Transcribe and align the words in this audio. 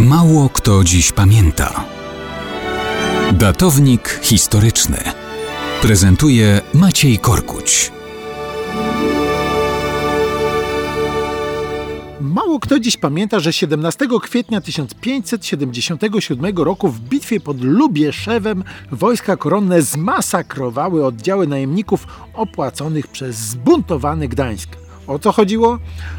Mało 0.00 0.48
kto 0.48 0.84
dziś 0.84 1.12
pamięta. 1.12 1.84
Datownik 3.32 4.20
historyczny 4.22 4.98
prezentuje 5.82 6.60
Maciej 6.74 7.18
Korkuć. 7.18 7.92
Mało 12.20 12.60
kto 12.60 12.80
dziś 12.80 12.96
pamięta, 12.96 13.40
że 13.40 13.52
17 13.52 14.08
kwietnia 14.22 14.60
1577 14.60 16.56
roku 16.56 16.88
w 16.88 17.00
bitwie 17.00 17.40
pod 17.40 17.60
Lubieszewem 17.60 18.64
wojska 18.92 19.36
koronne 19.36 19.82
zmasakrowały 19.82 21.06
oddziały 21.06 21.46
najemników 21.46 22.06
opłaconych 22.34 23.06
przez 23.06 23.36
zbuntowany 23.36 24.28
Gdańsk. 24.28 24.68
O 25.06 25.18
co 25.18 25.32
chodziło? 25.32 25.78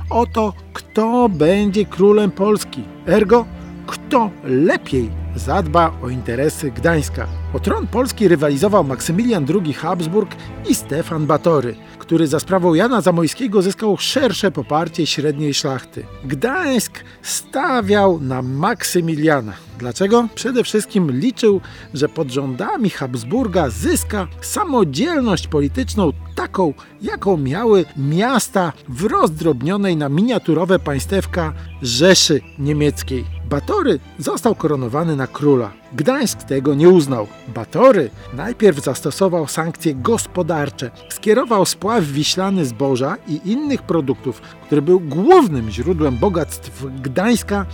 O 0.09 0.25
to, 0.25 0.53
kto 0.73 1.29
będzie 1.29 1.85
królem 1.85 2.31
Polski. 2.31 2.83
Ergo, 3.07 3.45
kto 3.87 4.31
lepiej 4.43 5.09
zadba 5.35 5.91
o 6.03 6.09
interesy 6.09 6.71
Gdańska. 6.71 7.27
O 7.53 7.59
tron 7.59 7.87
Polski 7.87 8.27
rywalizował 8.27 8.83
Maksymilian 8.83 9.45
II 9.63 9.73
Habsburg 9.73 10.35
i 10.69 10.75
Stefan 10.75 11.25
Batory, 11.25 11.75
który 11.99 12.27
za 12.27 12.39
sprawą 12.39 12.73
Jana 12.73 13.01
Zamojskiego 13.01 13.61
zyskał 13.61 13.97
szersze 13.97 14.51
poparcie 14.51 15.05
średniej 15.05 15.53
szlachty. 15.53 16.05
Gdańsk 16.23 17.03
stawiał 17.21 18.19
na 18.21 18.41
Maksymiliana. 18.41 19.53
Dlaczego? 19.79 20.27
Przede 20.35 20.63
wszystkim 20.63 21.11
liczył, 21.11 21.61
że 21.93 22.09
pod 22.09 22.31
rządami 22.31 22.89
Habsburga 22.89 23.69
zyska 23.69 24.27
samodzielność 24.41 25.47
polityczną 25.47 26.11
taką, 26.35 26.73
jaką 27.01 27.37
miały 27.37 27.85
miasta 27.97 28.73
w 28.89 29.03
rozdrobnionej 29.03 29.97
na 29.97 30.09
miniaturowe 30.09 30.79
państewka 30.79 31.53
Rzeszy 31.81 32.41
Niemieckiej. 32.59 33.34
Batory 33.49 33.99
został 34.19 34.55
koronowany 34.55 35.15
na 35.15 35.27
króla. 35.27 35.71
Gdańsk 35.93 36.43
tego 36.43 36.73
nie 36.73 36.89
uznał. 36.89 37.27
Batory 37.47 38.09
najpierw 38.33 38.83
zastosował 38.83 39.47
sankcje 39.47 39.95
gospodarcze. 39.95 40.91
Skierował 41.09 41.65
spław 41.65 42.03
wiślany 42.03 42.65
zboża 42.65 43.17
i 43.27 43.51
innych 43.51 43.81
produktów, 43.81 44.41
który 44.41 44.81
był 44.81 44.99
głównym 44.99 45.69
źródłem 45.69 46.17
bogactw 46.17 46.85
Gdańska, 47.01 47.65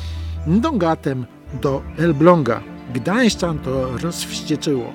Dongatem 0.47 1.25
do 1.61 1.81
Elbląga. 1.97 2.61
Gdańszczan 2.93 3.59
to 3.59 3.97
rozwścieczyło. 3.97 4.93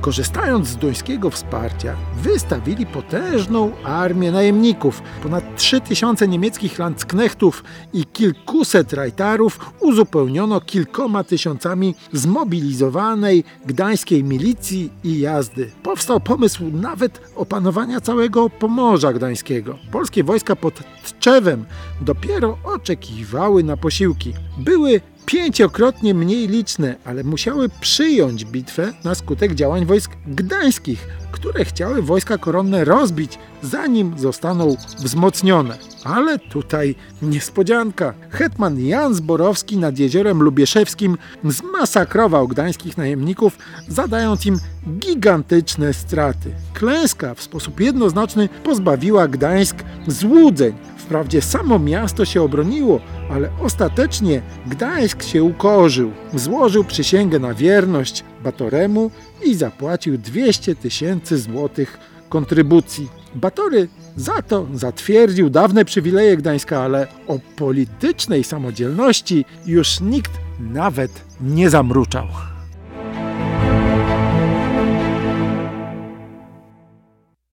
Korzystając 0.00 0.68
z 0.68 0.76
duńskiego 0.76 1.30
wsparcia, 1.30 1.96
wystawili 2.22 2.86
potężną 2.86 3.70
armię 3.84 4.32
najemników. 4.32 5.02
Ponad 5.22 5.56
3000 5.56 6.28
niemieckich 6.28 6.78
landsknechtów 6.78 7.64
i 7.92 8.04
kilkuset 8.04 8.92
rajtarów 8.92 9.72
uzupełniono 9.80 10.60
kilkoma 10.60 11.24
tysiącami 11.24 11.94
zmobilizowanej 12.12 13.44
gdańskiej 13.66 14.24
milicji 14.24 14.90
i 15.04 15.20
jazdy. 15.20 15.70
Powstał 15.82 16.20
pomysł 16.20 16.64
nawet 16.72 17.20
opanowania 17.36 18.00
całego 18.00 18.50
Pomorza 18.50 19.12
Gdańskiego. 19.12 19.78
Polskie 19.92 20.24
wojska 20.24 20.56
pod 20.56 20.74
Tczewem 21.04 21.64
dopiero 22.00 22.58
oczekiwały 22.64 23.64
na 23.64 23.76
posiłki. 23.76 24.34
Były 24.58 25.00
pięciokrotnie 25.26 26.14
mniej 26.14 26.48
liczne, 26.48 26.96
ale 27.04 27.24
musiały 27.24 27.68
przyjąć 27.80 28.44
bitwę 28.44 28.92
na 29.04 29.14
skutek 29.14 29.54
działań 29.54 29.86
wojsk 29.86 30.10
gdańskich, 30.26 31.08
które 31.32 31.64
chciały 31.64 32.02
wojska 32.02 32.38
koronne 32.38 32.84
rozbić, 32.84 33.38
zanim 33.62 34.18
zostaną 34.18 34.76
wzmocnione. 34.98 35.78
Ale 36.04 36.38
tutaj 36.38 36.94
niespodzianka. 37.22 38.14
Hetman 38.30 38.80
Jan 38.80 39.14
Zborowski 39.14 39.76
nad 39.76 39.98
jeziorem 39.98 40.42
Lubieszewskim 40.42 41.18
zmasakrował 41.44 42.48
gdańskich 42.48 42.96
najemników, 42.96 43.58
zadając 43.88 44.46
im 44.46 44.58
gigantyczne 44.98 45.94
straty. 45.94 46.50
Klęska 46.74 47.34
w 47.34 47.42
sposób 47.42 47.80
jednoznaczny 47.80 48.48
pozbawiła 48.64 49.28
Gdańsk 49.28 49.76
złudzeń. 50.08 50.74
Wprawdzie 51.04 51.42
samo 51.42 51.78
miasto 51.78 52.24
się 52.24 52.42
obroniło, 52.42 53.00
ale 53.30 53.48
ostatecznie 53.60 54.42
Gdańsk 54.66 55.22
się 55.22 55.42
ukorzył. 55.42 56.12
Złożył 56.34 56.84
przysięgę 56.84 57.38
na 57.38 57.54
wierność 57.54 58.24
Batoremu 58.44 59.10
i 59.44 59.54
zapłacił 59.54 60.18
200 60.18 60.74
tysięcy 60.74 61.38
złotych 61.38 61.98
kontrybucji. 62.28 63.08
Batory 63.34 63.88
za 64.16 64.42
to 64.42 64.66
zatwierdził 64.74 65.50
dawne 65.50 65.84
przywileje 65.84 66.36
Gdańska, 66.36 66.80
ale 66.80 67.06
o 67.26 67.38
politycznej 67.56 68.44
samodzielności 68.44 69.44
już 69.66 70.00
nikt 70.00 70.32
nawet 70.60 71.24
nie 71.40 71.70
zamruczał. 71.70 72.26